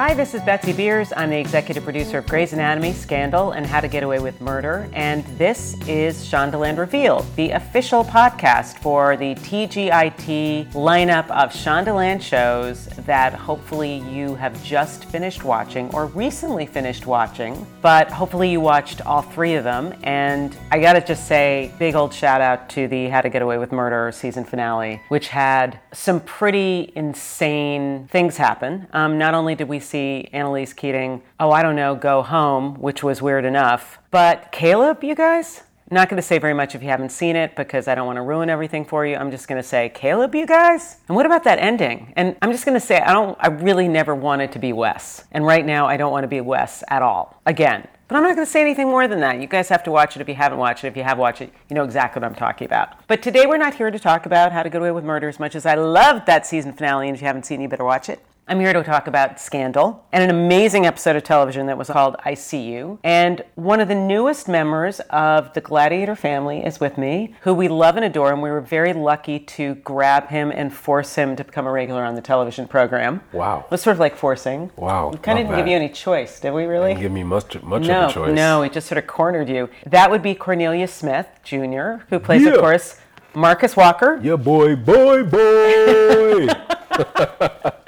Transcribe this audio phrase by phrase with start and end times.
[0.00, 1.12] Hi, this is Betsy Beers.
[1.14, 4.88] I'm the executive producer of Grey's Anatomy, Scandal, and How to Get Away with Murder.
[4.94, 12.86] And this is Shondaland Revealed, the official podcast for the TGIT lineup of Shondaland shows
[13.04, 17.66] that hopefully you have just finished watching or recently finished watching.
[17.82, 19.92] But hopefully you watched all three of them.
[20.02, 23.58] And I gotta just say, big old shout out to the How to Get Away
[23.58, 28.86] with Murder season finale, which had some pretty insane things happen.
[28.94, 33.02] Um, not only did we see Annalise Keating, oh, I don't know, go home, which
[33.02, 33.98] was weird enough.
[34.10, 37.56] But Caleb, you guys, not going to say very much if you haven't seen it
[37.56, 39.16] because I don't want to ruin everything for you.
[39.16, 40.98] I'm just going to say, Caleb, you guys?
[41.08, 42.12] And what about that ending?
[42.16, 45.24] And I'm just going to say, I don't, I really never wanted to be Wes.
[45.32, 47.40] And right now, I don't want to be Wes at all.
[47.44, 47.88] Again.
[48.06, 49.40] But I'm not going to say anything more than that.
[49.40, 50.88] You guys have to watch it if you haven't watched it.
[50.88, 53.06] If you have watched it, you know exactly what I'm talking about.
[53.06, 55.38] But today we're not here to talk about how to get away with murder as
[55.38, 57.06] much as I loved that season finale.
[57.06, 58.20] And if you haven't seen it, you better watch it.
[58.50, 62.16] I'm here to talk about Scandal and an amazing episode of television that was called
[62.24, 62.98] I See You.
[63.04, 67.68] And one of the newest members of the Gladiator family is with me, who we
[67.68, 71.44] love and adore, and we were very lucky to grab him and force him to
[71.44, 73.20] become a regular on the television program.
[73.32, 73.60] Wow.
[73.66, 74.72] It was sort of like forcing.
[74.74, 75.10] Wow.
[75.10, 76.88] We kind of didn't give you any choice, did we really?
[76.94, 78.34] Didn't give me much, much no, of a choice.
[78.34, 79.70] no, it just sort of cornered you.
[79.86, 82.54] That would be Cornelius Smith Jr., who plays, Yeah.
[82.54, 82.96] of course,
[83.32, 84.18] Marcus Walker.
[84.20, 86.48] Yeah, boy, boy, boy.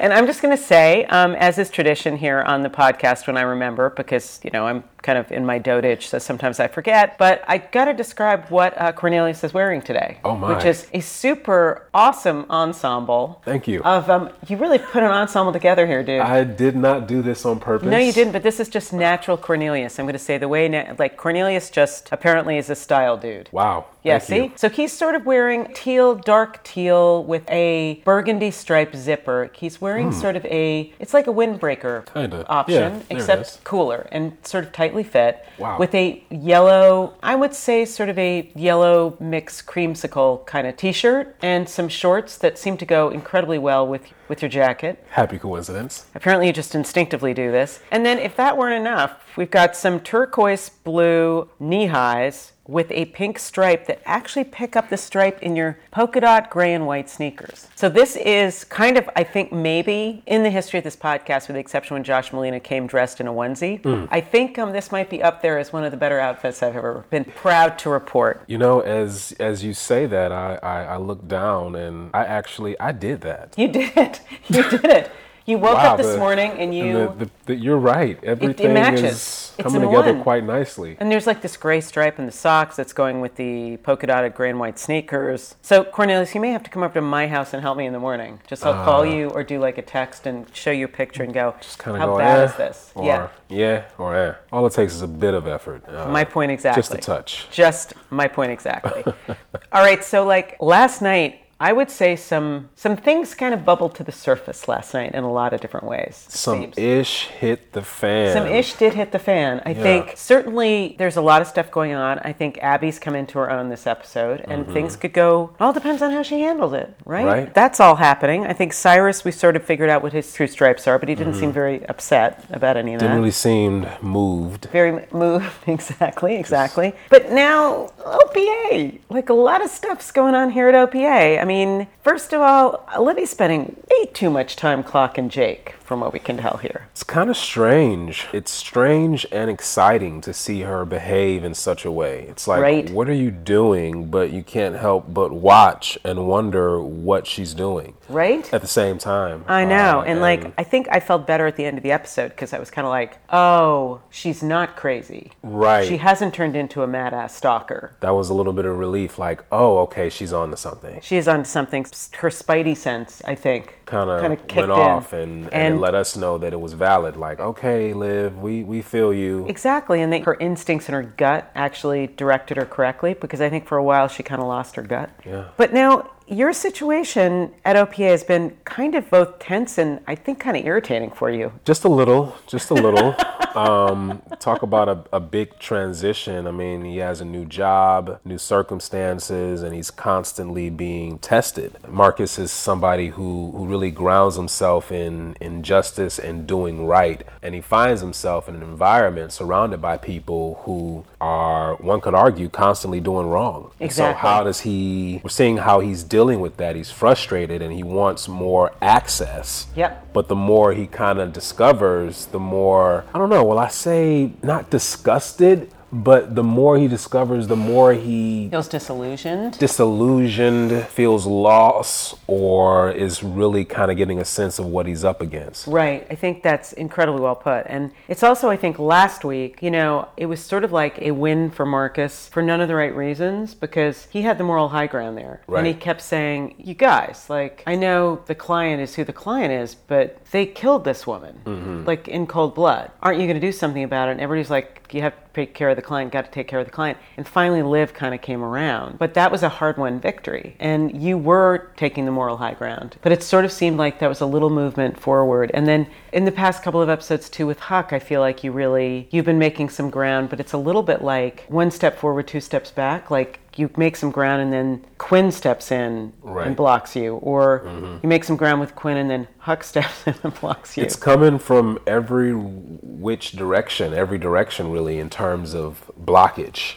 [0.00, 3.36] And I'm just going to say, um, as is tradition here on the podcast when
[3.36, 7.16] I remember, because, you know, I'm kind of in my dotage, so sometimes I forget,
[7.16, 10.18] but I got to describe what uh, Cornelius is wearing today.
[10.22, 10.54] Oh, my.
[10.54, 13.40] Which is a super awesome ensemble.
[13.42, 13.82] Thank you.
[13.84, 16.20] Of, um, you really put an ensemble together here, dude.
[16.20, 17.88] I did not do this on purpose.
[17.88, 19.98] no, you didn't, but this is just natural Cornelius.
[19.98, 23.48] I'm going to say the way, na- like, Cornelius just apparently is a style dude.
[23.50, 23.86] Wow.
[24.02, 24.44] Yeah, Thank see?
[24.48, 24.52] you.
[24.56, 29.50] So he's sort of wearing teal, dark teal with a burgundy stripe zipper.
[29.54, 32.18] He's wearing sort of a, it's like a windbreaker Hmm.
[32.20, 32.46] Kinda.
[32.48, 35.44] option, Yeah, except cooler and sort of tightly fit.
[35.58, 35.78] Wow.
[35.78, 40.92] With a yellow, I would say sort of a yellow mix creamsicle kind of t
[40.92, 45.04] shirt and some shorts that seem to go incredibly well with, with your jacket.
[45.10, 46.06] Happy coincidence.
[46.14, 47.80] Apparently, you just instinctively do this.
[47.90, 53.06] And then, if that weren't enough, we've got some turquoise blue knee highs with a
[53.06, 57.08] pink stripe that actually pick up the stripe in your polka dot gray and white
[57.08, 57.68] sneakers.
[57.76, 61.54] So, this is kind of, I think, maybe in the history of this podcast, with
[61.54, 65.08] the exception when Josh Malina came dressed in a onesie, I think um, this might
[65.08, 68.42] be up there as one of the better outfits I've ever been proud to report.
[68.48, 72.78] You know, as as you say that, I, I, I look down and I actually
[72.80, 73.54] I did that.
[73.56, 74.20] You did it.
[74.48, 75.10] You did it.
[75.48, 76.92] You woke Wow, up this the- morning and you.
[76.92, 78.22] the, the, the, you're right.
[78.22, 79.02] Everything matches.
[79.04, 80.22] is It's coming in together one.
[80.22, 80.98] quite nicely.
[81.00, 84.34] And there's like this gray stripe in the socks that's going with the polka dotted
[84.34, 85.54] gray and white sneakers.
[85.62, 87.94] So, Cornelius, you may have to come up to my house and help me in
[87.94, 88.40] the morning.
[88.46, 91.32] Just I'll call you or do like a text and show you a picture and
[91.32, 91.60] go, Uh.
[91.62, 92.92] Just kind of how go, bad eh, is this?
[92.94, 93.28] Or, yeah.
[93.48, 94.34] yeah, or eh.
[94.52, 95.82] All it takes is a bit of effort.
[95.88, 96.82] Uh, My point exactly.
[96.82, 97.46] Just a touch.
[97.50, 99.02] Just my point exactly.
[99.72, 103.94] All right, so like last night, I would say some some things kind of bubbled
[103.96, 106.24] to the surface last night in a lot of different ways.
[106.28, 106.78] Some seems.
[106.78, 108.32] ish hit the fan.
[108.32, 109.60] Some ish did hit the fan.
[109.66, 112.20] I think certainly there's a lot of stuff going on.
[112.20, 115.50] I think Abby's come into her own this episode, and things could go.
[115.58, 117.18] All depends on how she handles it, right?
[117.24, 117.28] Mm-hmm.
[117.46, 117.54] Right.
[117.54, 118.46] That's all happening.
[118.46, 121.14] I think Cyrus, we sort of figured out what his true stripes are, but he
[121.16, 121.40] didn't Mm-hmm.
[121.40, 123.06] seem very upset about any of that.
[123.08, 124.66] Didn't really seemed moved.
[124.66, 126.94] very moved, exactly, exactly.
[127.10, 131.40] But now OPA, like a lot of stuff's going on here at OPA.
[131.40, 136.12] I mean, first of all, Libby's spending way too much time clocking Jake, from what
[136.12, 136.86] we can tell here.
[136.92, 138.26] It's kind of strange.
[138.34, 142.26] It's strange and exciting to see her behave in such a way.
[142.28, 142.90] It's like, Right.
[142.90, 144.10] what are you doing?
[144.10, 148.52] But you can't help but watch and wonder what she's doing Right?
[148.52, 149.44] at the same time.
[149.48, 150.00] I know.
[150.00, 152.52] Uh, and like, I think I felt better at the end of the episode because
[152.52, 155.32] I was kind of like, oh, she's not crazy.
[155.42, 155.88] Right.
[155.88, 157.96] She hasn't turned into a mad ass stalker.
[158.00, 159.18] that was a little bit of relief.
[159.18, 161.00] Like, oh, okay, she's on to something.
[161.02, 161.84] She is on to something.
[162.18, 166.36] Her spidey sense, I think, Kind kinda went off and, and, And- let us know
[166.38, 167.16] that it was valid.
[167.16, 169.46] Like, okay, Liv, we, we feel you.
[169.48, 173.66] Exactly, and that her instincts and her gut actually directed her correctly because I think
[173.66, 175.10] for a while she kind of lost her gut.
[175.24, 175.44] Yeah.
[175.56, 180.40] But now your situation at OPA has been kind of both tense and I think
[180.40, 181.52] kind of irritating for you.
[181.64, 183.14] Just a little, just a little.
[183.56, 186.46] um, talk about a, a big transition.
[186.46, 191.76] I mean, he has a new job, new circumstances, and he's constantly being tested.
[191.88, 197.22] Marcus is somebody who, who really grounds himself in, in justice and doing right.
[197.42, 202.48] And he finds himself in an environment surrounded by people who are, one could argue,
[202.48, 203.70] constantly doing wrong.
[203.80, 204.14] Exactly.
[204.14, 206.74] So, how does he, we're seeing how he's dealing with that.
[206.74, 209.68] He's frustrated and he wants more access.
[209.76, 210.12] Yep.
[210.12, 214.32] But the more he kind of discovers, the more, I don't know, will I say
[214.42, 219.58] not disgusted, but the more he discovers, the more he Feels disillusioned.
[219.58, 225.20] disillusioned, feels lost, or is really kind of getting a sense of what he's up
[225.20, 225.66] against.
[225.66, 226.06] Right.
[226.10, 227.64] I think that's incredibly well put.
[227.66, 231.12] And it's also, I think, last week, you know, it was sort of like a
[231.12, 234.86] win for Marcus for none of the right reasons because he had the moral high
[234.86, 235.42] ground there.
[235.48, 239.52] And he kept saying, You guys, like, I know the client is who the client
[239.52, 241.84] is, but they killed this woman, mm-hmm.
[241.84, 242.90] like in cold blood.
[243.02, 244.12] Aren't you going to do something about it?
[244.12, 246.66] And everybody's like, you have take care of the client, got to take care of
[246.66, 246.98] the client.
[247.16, 248.98] And finally, Liv kind of came around.
[248.98, 250.56] But that was a hard won victory.
[250.58, 252.96] And you were taking the moral high ground.
[253.02, 255.50] But it sort of seemed like that was a little movement forward.
[255.54, 258.50] And then in the past couple of episodes, too, with Huck, I feel like you
[258.50, 262.26] really, you've been making some ground, but it's a little bit like one step forward,
[262.26, 263.10] two steps back.
[263.10, 266.46] Like, you make some ground and then Quinn steps in Right.
[266.46, 267.96] and blocks you, or mm-hmm.
[268.02, 270.82] you make some ground with Quinn and then Huck steps in and blocks you.
[270.84, 276.74] It's coming from every which direction, every direction really, in terms of blockage.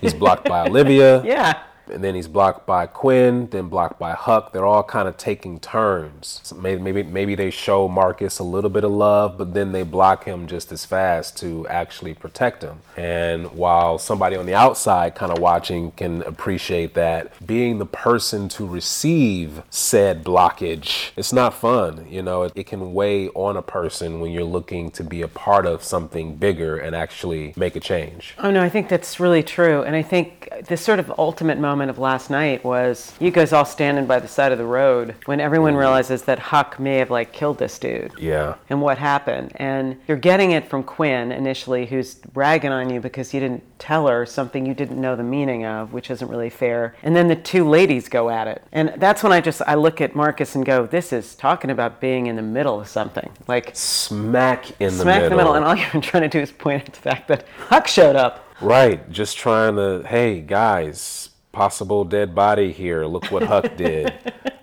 [0.00, 1.24] He's blocked by Olivia.
[1.24, 1.62] yeah.
[1.90, 4.52] And then he's blocked by Quinn, then blocked by Huck.
[4.52, 6.40] They're all kind of taking turns.
[6.42, 9.82] So maybe, maybe maybe they show Marcus a little bit of love, but then they
[9.82, 12.80] block him just as fast to actually protect him.
[12.96, 18.48] And while somebody on the outside kind of watching can appreciate that, being the person
[18.50, 22.06] to receive said blockage, it's not fun.
[22.08, 25.28] You know, it, it can weigh on a person when you're looking to be a
[25.28, 28.34] part of something bigger and actually make a change.
[28.38, 29.82] Oh no, I think that's really true.
[29.82, 33.64] And I think the sort of ultimate moment of last night was you guys all
[33.64, 35.80] standing by the side of the road when everyone mm-hmm.
[35.80, 38.12] realizes that Huck may have like killed this dude.
[38.18, 38.56] Yeah.
[38.68, 39.52] And what happened.
[39.56, 44.06] And you're getting it from Quinn initially, who's ragging on you because you didn't tell
[44.08, 46.94] her something you didn't know the meaning of, which isn't really fair.
[47.02, 48.62] And then the two ladies go at it.
[48.72, 52.00] And that's when I just I look at Marcus and go, This is talking about
[52.00, 53.30] being in the middle of something.
[53.46, 55.02] Like Smack in the middle.
[55.02, 55.30] smack middle.
[55.30, 57.44] the middle, and all you've been trying to do is point at the fact that
[57.68, 58.42] Huck showed up.
[58.60, 63.06] Right, just trying to, hey guys, possible dead body here.
[63.06, 64.12] Look what Huck did.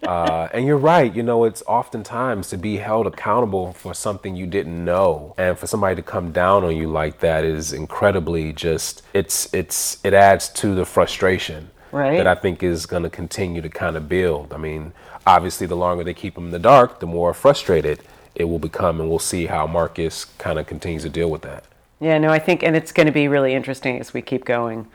[0.03, 4.45] Uh, and you're right, you know, it's oftentimes to be held accountable for something you
[4.45, 9.01] didn't know, and for somebody to come down on you like that is incredibly just.
[9.11, 12.17] It's it's it adds to the frustration Right.
[12.17, 14.53] that I think is going to continue to kind of build.
[14.53, 14.93] I mean,
[15.25, 18.01] obviously, the longer they keep him in the dark, the more frustrated
[18.35, 21.63] it will become, and we'll see how Marcus kind of continues to deal with that.
[21.99, 24.85] Yeah, no, I think, and it's going to be really interesting as we keep going.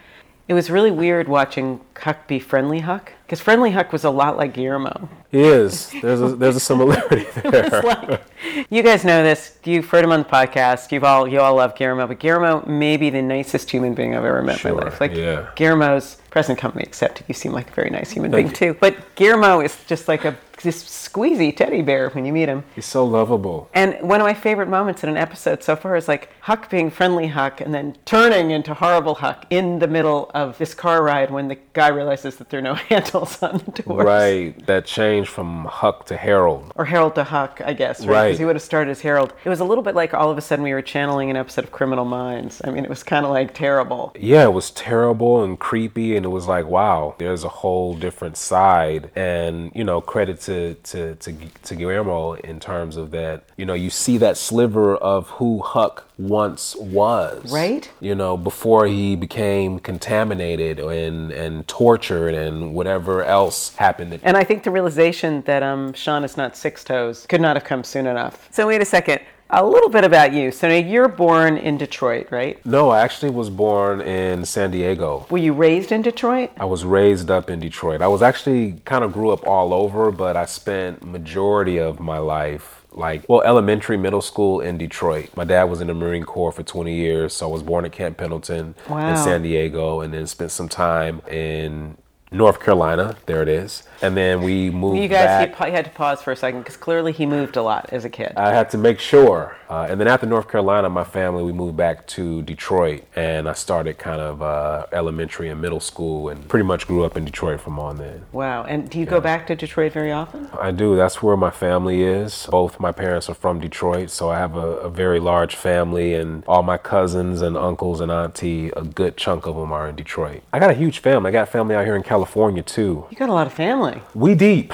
[0.49, 4.39] It was really weird watching Huck be Friendly Huck, because Friendly Huck was a lot
[4.39, 5.07] like Guillermo.
[5.31, 5.93] He is.
[6.01, 7.83] There's a there's a similarity there.
[7.83, 8.23] Like,
[8.71, 9.59] you guys know this.
[9.65, 10.91] You've heard him on the podcast.
[10.91, 14.25] You've all you all love Guillermo, but Guillermo may be the nicest human being I've
[14.25, 14.99] ever met in my life.
[14.99, 15.51] Like yeah.
[15.57, 18.75] Guillermo's present company, except you seem like a very nice human being too.
[18.81, 22.65] But Guillermo is just like a this squeezy teddy bear when you meet him.
[22.75, 23.71] He's so lovable.
[23.75, 26.91] And one of my favorite moments in an episode so far is like Huck being
[26.91, 31.31] friendly Huck and then turning into horrible Huck in the middle of this car ride
[31.31, 34.05] when the guy realizes that there are no handles on the doors.
[34.05, 34.67] Right.
[34.67, 36.73] That change from Huck to Harold.
[36.76, 38.19] Or Harold to Huck, I guess, right?
[38.19, 38.38] Right.
[38.38, 39.32] He would have started as Harold.
[39.44, 41.65] It was a little bit like all of a sudden we were channeling an episode
[41.65, 42.61] of Criminal Minds.
[42.65, 44.12] I mean, it was kind of like terrible.
[44.19, 48.37] Yeah, it was terrible and creepy, and it was like, wow, there's a whole different
[48.37, 49.11] side.
[49.15, 51.32] And you know, credit to to to,
[51.62, 53.44] to Guillermo in terms of that.
[53.56, 57.51] You know, you see that sliver of who Huck once was.
[57.51, 57.89] Right.
[58.01, 64.19] You know, before he became contaminated and and tortured and whatever else happened.
[64.23, 67.65] And I think the realization that um, Sean is not six toes could not have
[67.65, 68.49] come soon enough.
[68.51, 69.21] So wait a second.
[69.51, 70.51] A little bit about you.
[70.51, 72.65] So now you're born in Detroit, right?
[72.67, 75.27] no, I actually was born in San Diego.
[75.31, 76.51] Were you raised in Detroit?
[76.61, 78.03] I was raised up in Detroit.
[78.03, 82.19] I was actually kind of grew up all over, but I spent majority of my
[82.19, 86.52] life like well elementary middle school in detroit my dad was in the marine corps
[86.52, 89.11] for 20 years so i was born at camp pendleton Wow.
[89.11, 91.97] in san diego and then spent some time in
[92.30, 95.58] north carolina there it is and then we moved You guys, back.
[95.66, 98.08] you had to pause for a second because clearly he moved a lot as a
[98.08, 98.32] kid.
[98.37, 99.56] I had to make sure.
[99.68, 103.54] Uh, and then after North Carolina, my family, we moved back to Detroit and I
[103.54, 107.61] started kind of uh, elementary and middle school and pretty much grew up in Detroit
[107.61, 108.25] from on then.
[108.30, 108.62] wow.
[108.62, 110.49] And do you go back to Detroit very often?
[110.61, 110.94] I do.
[110.97, 112.47] That's where my family is.
[112.49, 116.44] Both my parents are from Detroit, so I have a, a very large family, and
[116.47, 120.42] all my cousins and uncles and auntie, a good chunk of them are in Detroit.
[120.52, 121.30] I got a huge family.
[121.30, 122.18] I got family out here in California
[122.63, 123.07] too.
[123.11, 124.03] You got a lot of family.
[124.15, 124.73] We deep.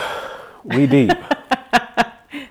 [0.65, 1.13] We deep.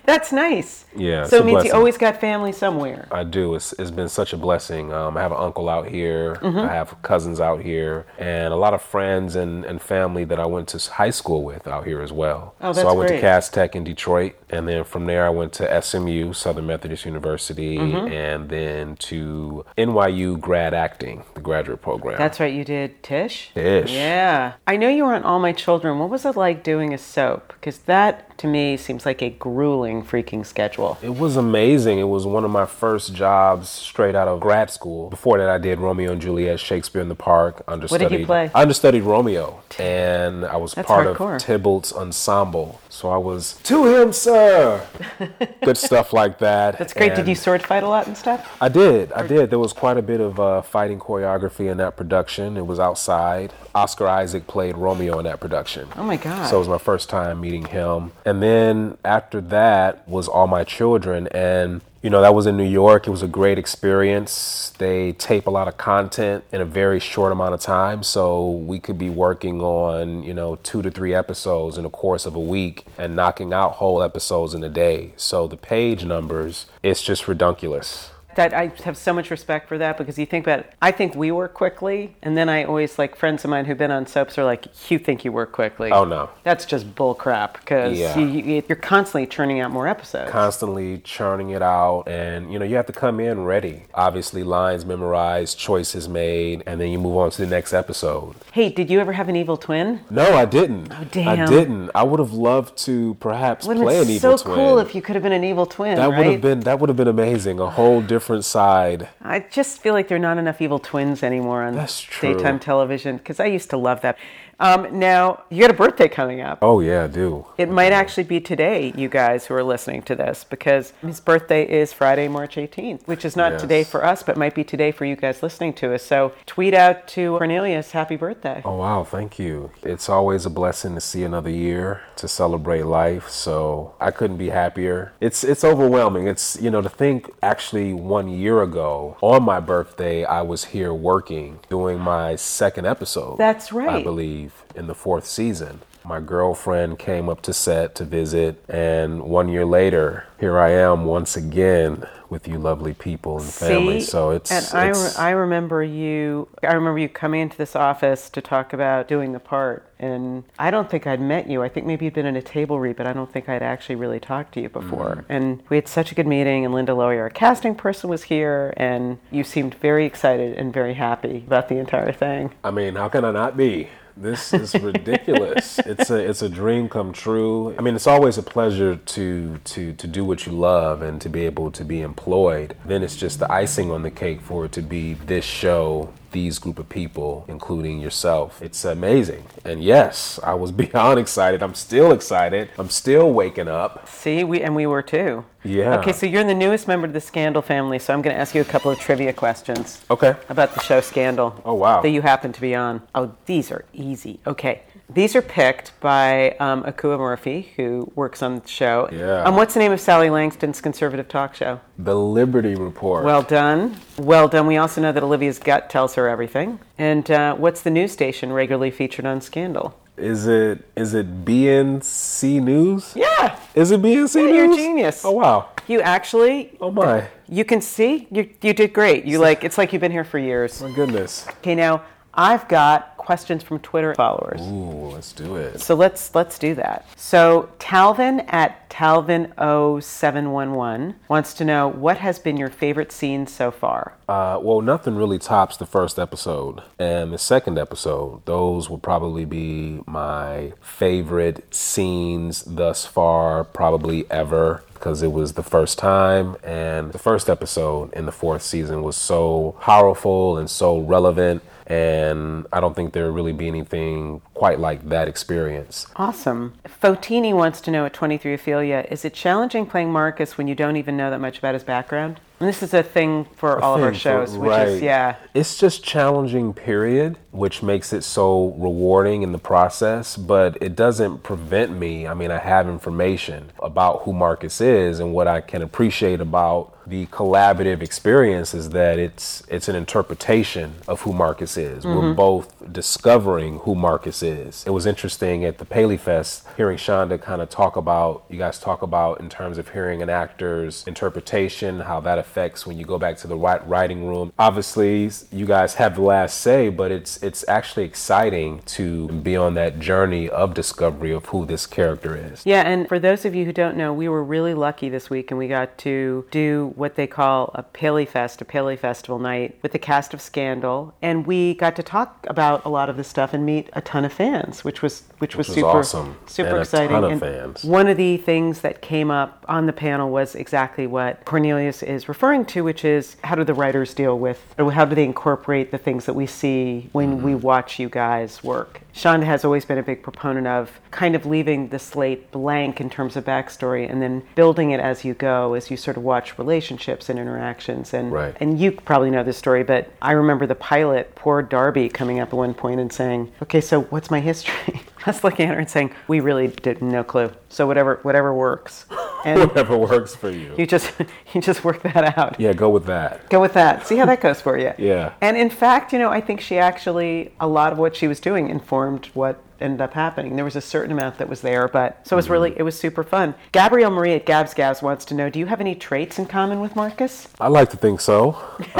[0.06, 0.84] That's nice.
[0.96, 3.08] Yeah, So it means you always got family somewhere.
[3.10, 3.54] I do.
[3.56, 4.92] It's, it's been such a blessing.
[4.92, 6.36] Um, I have an uncle out here.
[6.36, 6.58] Mm-hmm.
[6.58, 10.46] I have cousins out here, and a lot of friends and, and family that I
[10.46, 12.54] went to high school with out here as well.
[12.60, 13.16] Oh, that's so I went great.
[13.16, 17.04] to Cass Tech in Detroit, and then from there I went to SMU, Southern Methodist
[17.04, 18.12] University, Mm-hmm.
[18.12, 22.18] and then to NYU Grad Acting, the graduate program.
[22.18, 23.50] That's right, you did Tisch?
[23.54, 23.90] Tisch.
[23.90, 24.54] Yeah.
[24.66, 25.98] I know you were on All My Children.
[25.98, 27.48] What was it like doing a soap?
[27.54, 30.98] Because that, to me, seems like a grueling freaking schedule.
[31.02, 31.98] It was amazing.
[31.98, 35.10] It was one of my first jobs straight out of grad school.
[35.10, 37.62] Before that, I did Romeo and Juliet, Shakespeare in the Park.
[37.68, 38.26] Understudied.
[38.26, 38.50] play?
[38.54, 41.36] I understudied Romeo, and I was That's part hardcore.
[41.36, 42.80] of Tybalt's ensemble.
[42.94, 44.86] So I was to him, sir.
[45.64, 46.78] Good stuff like that.
[46.78, 47.08] That's great.
[47.08, 48.56] Did And you sword fight a lot and stuff?
[48.60, 49.12] I did.
[49.12, 49.50] I did.
[49.50, 52.56] There was quite a bit of uh, fighting choreography in that production.
[52.56, 53.52] It was outside.
[53.74, 55.88] Oscar Isaac played Romeo in that production.
[55.96, 56.46] Oh my God.
[56.46, 58.12] So it was my first time meeting him.
[58.24, 61.26] And then after that was All My Children.
[61.32, 63.06] And, you know, that was in New York.
[63.06, 64.74] It was a great experience.
[64.76, 68.02] They tape a lot of content in a very short amount of time.
[68.02, 72.26] So we could be working on, you know, two to three episodes in the course
[72.26, 75.14] of a week and knocking out whole episodes in a day.
[75.16, 78.10] So the page numbers, it's just redunculous.
[78.36, 80.72] That I have so much respect for that because you think about it.
[80.82, 83.90] I think we work quickly, and then I always like friends of mine who've been
[83.90, 86.30] on soaps are like, "You think you work quickly?" Oh, no.
[86.42, 88.16] that's just bull crap because Yeah.
[88.18, 90.30] you, you're constantly churning out more episodes.
[90.30, 94.84] constantly churning it out and you know you have to come in ready obviously lines
[94.84, 99.00] memorized choices made and then you move on to the next episode hey, did you
[99.00, 100.00] ever have an evil twin?
[100.10, 101.28] no i didn't Oh, damn.
[101.40, 104.78] I didn't i would have loved to perhaps play an evil so twin So cool
[104.78, 105.96] if you could have been an evil twin.
[105.96, 106.18] that right?
[106.18, 109.92] would have been that would have been amazing a whole different side I just feel
[109.94, 111.74] like there are not enough evil twins anymore on
[112.20, 114.18] daytime television because I used to love that.
[114.60, 116.58] Um, now you got a birthday coming up.
[116.62, 120.14] oh yeah i do It might actually be today, you guys who are listening to
[120.14, 123.60] this, because his birthday is Friday, March 18th, which is not Yes.
[123.60, 126.02] today for us, but might be today for you guys listening to us.
[126.02, 128.62] So tweet out to Cornelius, happy birthday.
[128.64, 129.70] Oh wow, thank you.
[129.82, 133.28] It's always a blessing to see another year to celebrate life.
[133.28, 135.12] So I couldn't be happier.
[135.20, 136.26] It's it's overwhelming.
[136.28, 140.92] It's you know to think actually one year ago on my birthday I was here
[140.94, 143.36] working doing my second episode.
[143.38, 143.88] That's right.
[143.88, 144.04] I right.
[144.44, 145.80] Believe in the fourth season.
[146.06, 151.06] My girlfriend came up to set to visit, and one year later, here I am
[151.06, 154.00] once again with you lovely people and family.
[154.00, 154.06] See?
[154.06, 156.48] so it's, and I, re- I remember you.
[156.62, 160.70] I remember you coming into this office to talk about doing the part, and I
[160.70, 161.62] don't think I'd met you.
[161.62, 163.96] I think maybe you'd been in a table read, but I don't think I'd actually
[163.96, 165.16] really talked to you before.
[165.22, 165.32] Mm-hmm.
[165.32, 168.74] And we had such a good meeting, and Linda Lowy, our casting person, was here,
[168.76, 172.52] and you seemed very excited and very happy about the entire thing.
[172.62, 173.88] I mean, how can I not be?
[174.16, 175.78] This is ridiculous.
[175.86, 177.74] it's a it's a dream come true.
[177.76, 181.28] I mean, it's always a pleasure to to to do what you love and to
[181.28, 182.76] be able to be employed.
[182.84, 186.58] Then it's just the icing on the cake for it to be this show, these
[186.58, 188.60] group of people, including yourself.
[188.60, 189.44] It's amazing.
[189.64, 191.62] And yes, I was beyond excited.
[191.62, 192.68] I'm still excited.
[192.76, 194.06] I'm still waking up.
[194.08, 195.46] See, we and we were too.
[195.62, 195.98] Yeah.
[196.00, 198.54] Okay, so you're the newest member of the Scandal family, so I'm going to ask
[198.54, 200.02] you a couple of trivia questions.
[200.10, 200.34] Okay.
[200.50, 201.58] about the show Scandal.
[201.64, 202.02] Oh, wow.
[202.02, 203.00] That you happen to be on.
[203.14, 204.40] Oh, these are easy.
[204.46, 204.82] Okay.
[205.12, 209.08] These are picked by um, Akua Murphy, who works on the show.
[209.12, 209.42] Yeah.
[209.44, 211.80] Um, what's the name of Sally Langston's conservative talk show?
[211.98, 213.24] The Liberty Report.
[213.24, 213.96] Well done.
[214.18, 214.66] Well done.
[214.66, 216.80] We also know that Olivia's gut tells her everything.
[216.96, 219.98] And uh, what's the news station regularly featured on Scandal?
[220.16, 223.14] is it is it BNC News?
[223.16, 223.58] Yeah.
[223.74, 224.54] Is it BNC Yeah, News?
[224.54, 225.24] you're a genius.
[225.24, 225.70] Oh wow.
[225.88, 227.26] You actually, Oh my.
[227.48, 229.24] you can see, you, you did great.
[229.24, 230.80] You like, it's like you've been here for years.
[230.80, 231.46] My goodness.
[231.58, 232.02] Okay, now
[232.36, 234.60] I've got questions from Twitter followers.
[234.60, 235.80] Ooh, let's do it.
[235.80, 237.06] So let's let's do that.
[237.16, 244.14] So Talvin at Talvin0711 wants to know what has been your favorite scene so far.
[244.28, 248.44] Uh, well, nothing really tops the first episode and the second episode.
[248.44, 255.62] Those will probably be my favorite scenes thus far, probably ever, because it was the
[255.62, 256.56] first time.
[256.62, 262.66] And the first episode in the fourth season was so powerful and so relevant And
[262.72, 266.06] I don't think there really be anything quite like that experience.
[266.16, 266.74] Awesome.
[267.02, 270.96] Fotini wants to know at 23 Ophelia, is it challenging playing Marcus when you don't
[270.96, 272.40] even know that much about his background?
[272.60, 274.88] And this is a thing for all of our thing for- shows, which right.
[274.88, 275.36] is, yeah.
[275.52, 281.42] It's just challenging, period, which makes it so rewarding in the process, but it doesn't
[281.42, 282.26] prevent me.
[282.26, 286.93] I mean, I have information about who Marcus is and what I can appreciate about
[287.06, 292.04] the collaborative experience is that it's it's an interpretation of who Marcus is.
[292.04, 292.34] We're mm-hmm.
[292.34, 294.84] both discovering who Marcus is.
[294.86, 298.78] It was interesting at the Paley Fest hearing Shonda kind of talk about you guys
[298.78, 303.18] talk about in terms of hearing an actor's interpretation, how that affects when you go
[303.18, 304.52] back to the writing room.
[304.58, 309.74] Obviously, you guys have the last say, but it's it's actually exciting to be on
[309.74, 312.64] that journey of discovery of who this character is.
[312.64, 315.50] Yeah, and for those of you who don't know, we were really lucky this week
[315.50, 319.78] and we got to do what they call a Paley Fest, a Paley Festival night
[319.82, 321.14] with the cast of Scandal.
[321.22, 324.24] And we got to talk about a lot of this stuff and meet a ton
[324.24, 326.36] of fans, which was which, was was super awesome.
[326.46, 327.08] super And a exciting.
[327.10, 327.84] ton of and fans.
[327.84, 332.28] one of the things that came up on the panel was exactly what Cornelius is
[332.28, 335.90] referring to, which is how do the writers deal with, or how do they incorporate
[335.90, 337.60] the things that we see when we mm-hmm.
[337.60, 339.00] watch you guys work?
[339.14, 343.08] Shonda has always been a big proponent of kind of leaving the slate blank in
[343.08, 346.58] terms of backstory and then building it as you go, as you sort of watch
[346.58, 348.12] relationships and interactions.
[348.12, 348.56] And Right.
[348.58, 352.48] and you probably know this story, but I remember the pilot, poor Darby, coming up
[352.48, 355.80] at one point and saying, "Okay, so what's my history?" I was looking at her
[355.80, 357.52] and saying, "We really didn't, no clue.
[357.68, 359.06] So whatever, whatever works."
[359.44, 360.74] And Whatever works for you.
[360.78, 361.12] you just
[361.54, 362.58] you just work that out.
[362.60, 363.48] Yeah, go with that.
[363.50, 364.06] Go with that.
[364.06, 364.92] See how that goes for you.
[365.04, 365.34] Yeah.
[365.40, 368.40] And in fact, you know, I think she actually a lot of what she was
[368.40, 370.56] doing informed what ended up happening.
[370.56, 372.98] There was a certain amount that was there, but so it was really it was
[372.98, 373.54] super fun.
[373.72, 376.80] Gabrielle Marie at Gabs Gabs wants to know, do you have any traits in common
[376.80, 377.48] with Marcus?
[377.60, 378.56] I like to think so.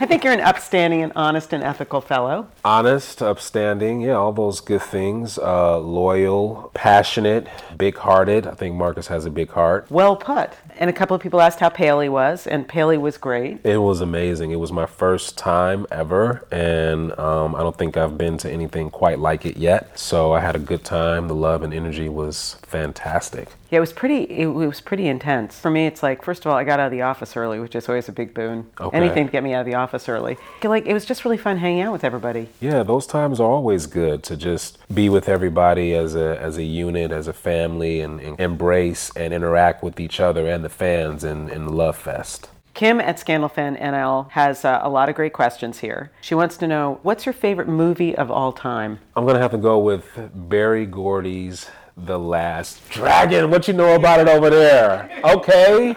[0.00, 2.48] I think you're an upstanding and honest and ethical fellow.
[2.64, 5.38] honest, upstanding, yeah, all those good things.
[5.38, 7.46] Uh, loyal, passionate,
[7.76, 8.46] big-hearted.
[8.46, 9.86] I think Marcus has a big heart.
[9.90, 10.50] Well put.
[10.78, 13.64] And a couple of people asked how Paley was, and Paley was great.
[13.64, 14.50] It was amazing.
[14.50, 18.90] It was my first time ever, and um, I don't think I've been to anything
[18.90, 19.83] quite like it yet.
[19.94, 21.28] So I had a good time.
[21.28, 23.48] The love and energy was fantastic.
[23.70, 24.22] Yeah, it was pretty.
[24.24, 25.58] It was pretty intense.
[25.58, 27.74] For me, it's like first of all, I got out of the office early, which
[27.74, 28.70] is always a big boon.
[28.80, 28.96] Okay.
[28.96, 30.36] Anything to get me out of the office early.
[30.62, 32.48] Like it was just really fun hanging out with everybody.
[32.60, 36.64] Yeah, those times are always good to just be with everybody as a as a
[36.64, 41.24] unit, as a family, and, and embrace and interact with each other and the fans
[41.24, 42.48] in, in the Love Fest.
[42.74, 46.10] Kim at ScandalFan NL has uh, a lot of great questions here.
[46.20, 48.98] She wants to know what's your favorite movie of all time.
[49.14, 50.04] I'm gonna have to go with
[50.34, 53.50] Berry Gordy's The Last Dragon.
[53.50, 55.08] What you know about it over there?
[55.22, 55.94] Okay,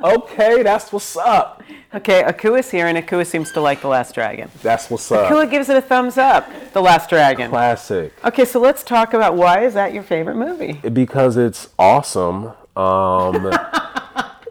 [0.00, 1.64] okay, that's what's up.
[1.92, 4.48] Okay, Akua is here, and Akua seems to like The Last Dragon.
[4.62, 5.28] That's what's up.
[5.28, 6.48] Akua gives it a thumbs up.
[6.72, 7.50] The Last Dragon.
[7.50, 8.14] Classic.
[8.24, 10.74] Okay, so let's talk about why is that your favorite movie?
[10.88, 12.52] Because it's awesome.
[12.76, 13.52] Um,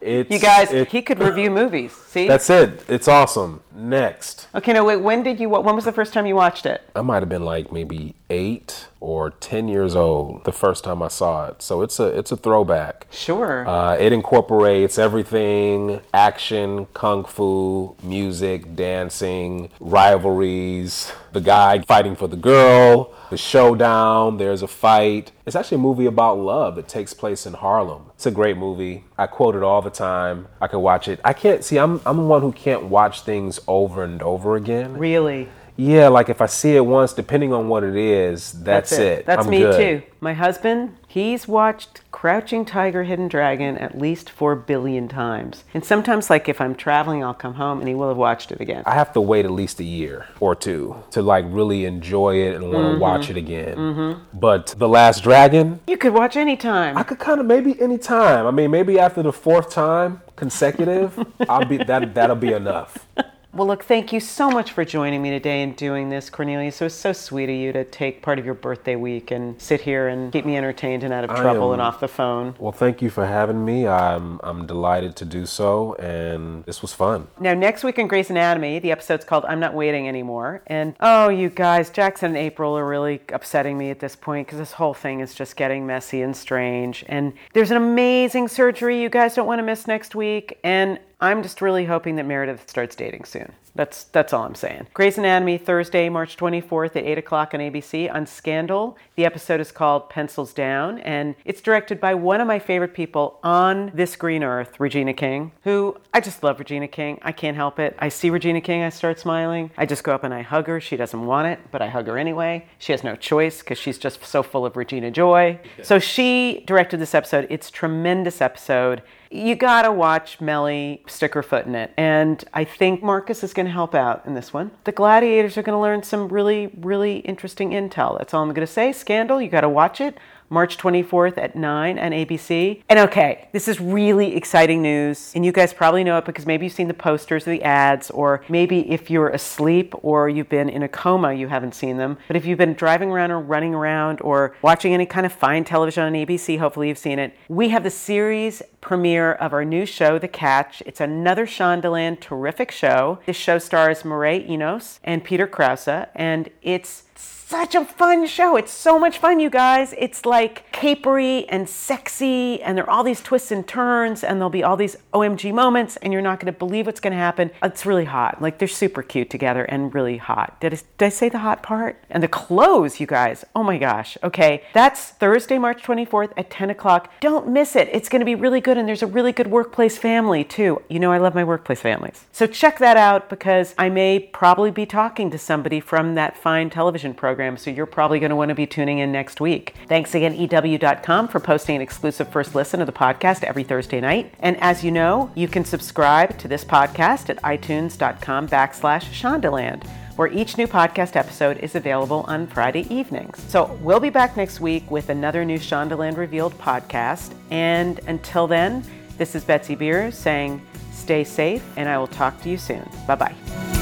[0.02, 1.94] it's You guys, it- he could review movies.
[1.94, 2.28] See?
[2.28, 2.84] that's it.
[2.90, 3.62] It's awesome.
[3.74, 4.98] Next, okay, no, wait.
[4.98, 5.50] When did you?
[5.50, 6.82] When was the first time you watched it?
[6.96, 11.10] I might have been like maybe eight or ten years old the first time I
[11.10, 11.62] saw it.
[11.62, 13.08] So it's a it's a throwback.
[13.12, 13.67] Sure.
[13.67, 22.38] Uh, it incorporates everything action, kung fu, music, dancing, rivalries, the guy fighting for the
[22.38, 25.32] girl, the showdown, there's a fight.
[25.46, 28.12] It's actually a movie about love that takes place in Harlem.
[28.15, 29.04] It's a great movie.
[29.17, 30.48] I quote it all the time.
[30.62, 31.20] I can watch it.
[31.26, 34.94] I can't see, I'm, I'm the one who can't watch things over and over again.
[34.98, 35.50] really?
[35.84, 39.26] Yeah, like if I see it once, depending on what it is, that's, it.
[39.26, 40.02] That's I'm me good.
[40.02, 40.08] too.
[40.20, 45.63] My husband, he's watched Crouching Tiger, Hidden Dragon at least four billion times.
[45.74, 48.62] And sometimes, like if I'm traveling, I'll come home and he will have watched it
[48.62, 48.84] again.
[48.86, 52.54] I have to wait at least a year or two to like really enjoy it
[52.54, 53.00] and want to Mm-hmm.
[53.00, 54.22] watch it again.
[54.36, 56.96] But The Last Dragon, You could watch anytime.
[56.96, 58.46] I could kind of maybe any time.
[58.46, 61.17] I mean, maybe after the fourth time consecutive,
[61.50, 63.08] I'll be that that'll be enough.
[63.54, 66.80] Well, look, thank you so much for joining me today and doing this, Cornelius.
[66.80, 69.82] It was so sweet of you to take part of your birthday week and sit
[69.82, 72.56] here and keep me entertained and out of trouble am- and off the phone.
[72.60, 73.86] Well, thank you for having me.
[73.88, 77.28] I'm I'm delighted to do so, and this was fun.
[77.42, 80.62] Now, next week in Grey's Anatomy, the episode's called I'm Not Waiting Anymore.
[80.68, 84.60] And oh, you guys, Jackson and April are really upsetting me at this point because
[84.60, 87.04] this whole thing is just getting messy and strange.
[87.10, 90.58] And there's an amazing surgery you guys don't want to miss next week.
[90.64, 93.54] And I'm just really hoping that Meredith starts dating soon.
[93.76, 94.88] That's that's all I'm saying.
[94.94, 98.98] Grey's Anatomy Thursday, March 24th at 8 o'clock on ABC on Scandal.
[99.16, 103.40] The episode is called Pencils Down, and it's directed by one of my favorite people
[103.44, 107.20] on this green earth, Regina King, who I just love Regina King.
[107.22, 107.96] I can't help it.
[108.00, 109.72] I see Regina King, I start smiling.
[109.78, 110.82] I just go up and I hug her.
[110.82, 112.66] She doesn't want it, but I hug her anyway.
[112.78, 115.60] She has no choice because she's just so full of Regina joy.
[115.82, 117.48] So she directed this episode.
[117.50, 121.94] It's a tremendous episode you gotta watch Mellie stick her foot in it.
[121.98, 124.71] And I think Marcus is gonna help out in this one.
[124.84, 128.17] The gladiators are gonna learn some really, really interesting intel.
[128.17, 128.91] That's all I'm gonna say.
[128.91, 130.17] Scandal, you gotta watch it.
[130.52, 132.84] March 24th at 9 on ABC.
[132.90, 135.32] And okay, this is really exciting news.
[135.34, 138.12] And you guys probably know it because maybe you've seen the posters or the ads,
[138.12, 142.18] or maybe if you're asleep or you've been in a coma, you haven't seen them.
[142.28, 145.64] But if you've been driving around or running around or watching any kind of fine
[145.64, 147.34] television on ABC, hopefully you've seen it.
[147.48, 150.84] We have the series premiere of our new show, The Catch.
[150.86, 153.20] It's another Shondaland terrific show.
[153.26, 157.04] This show stars Mireille Enos and Peter Krause, and it's
[157.52, 158.56] such a fun show.
[158.56, 159.94] It's so much fun, you guys.
[159.98, 164.50] It's like capery and sexy, and there are all these twists and turns, and there'll
[164.50, 167.52] be all these OMG moments, and you're not going to believe what's going to happen.
[167.62, 168.42] It's really hot.
[168.42, 170.62] Like, they're super cute together and really hot.
[170.62, 172.02] Did I, did I say the hot part?
[172.10, 173.44] And the clothes, you guys.
[173.54, 174.18] Oh my gosh.
[174.24, 177.12] Okay, that's Thursday, March 24th at 10 o'clock.
[177.20, 177.90] Don't miss it.
[177.92, 180.82] It's going to be really good, and there's a really good workplace family, too.
[180.88, 182.24] You know, I love my workplace families.
[182.32, 186.70] So check that out because I may probably be talking to somebody from that fine
[186.70, 189.73] television program program, so you're probably going to want to be tuning in next week.
[189.88, 194.32] Thanks again, EW.com, for posting an exclusive first listen of the podcast every Thursday night.
[194.41, 200.27] And as you know, you can subscribe to this podcast at itunes.com backslash Shondaland where
[200.27, 203.41] each new podcast episode is available on Friday evenings.
[203.47, 207.34] So we'll be back next week with another new Shondaland Revealed podcast.
[207.49, 208.84] And until then,
[209.17, 212.88] this is Betsy Beers saying stay safe, and I will talk to you soon.
[213.08, 213.81] Bye bye.